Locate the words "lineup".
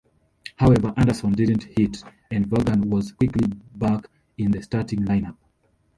5.01-5.37